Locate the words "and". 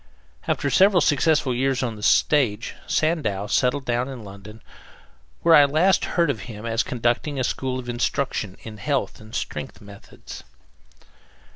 9.21-9.35